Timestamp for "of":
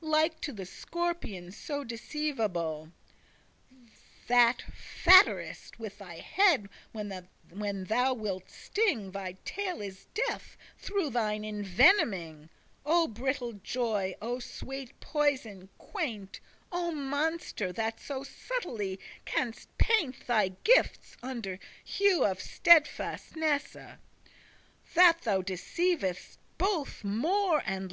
22.24-22.42